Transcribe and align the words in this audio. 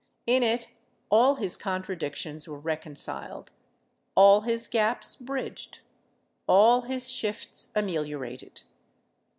In 0.25 0.41
it 0.41 0.67
all 1.11 1.35
his 1.35 1.55
contradictions 1.55 2.47
were 2.47 2.57
reconciled, 2.57 3.51
all 4.15 4.41
his 4.41 4.67
gaps 4.67 5.15
bridged, 5.15 5.81
all 6.47 6.81
his 6.81 7.11
shifts 7.11 7.71
ameliorated. 7.75 8.63